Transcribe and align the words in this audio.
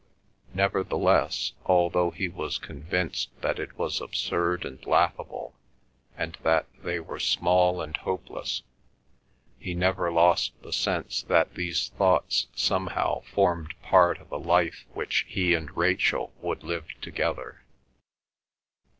Nevertheless, 0.55 1.53
although 1.67 2.09
he 2.09 2.27
was 2.27 2.57
convinced 2.57 3.29
that 3.41 3.59
it 3.59 3.77
was 3.77 4.01
absurd 4.01 4.65
and 4.65 4.83
laughable, 4.87 5.53
and 6.17 6.39
that 6.41 6.65
they 6.83 6.99
were 6.99 7.19
small 7.19 7.81
and 7.83 7.95
hopeless, 7.97 8.63
he 9.59 9.75
never 9.75 10.11
lost 10.11 10.59
the 10.63 10.73
sense 10.73 11.21
that 11.21 11.53
these 11.53 11.89
thoughts 11.99 12.47
somehow 12.55 13.19
formed 13.21 13.75
part 13.83 14.17
of 14.19 14.31
a 14.31 14.37
life 14.37 14.87
which 14.91 15.23
he 15.29 15.53
and 15.53 15.77
Rachel 15.77 16.33
would 16.41 16.63
live 16.63 16.87
together. 17.01 17.61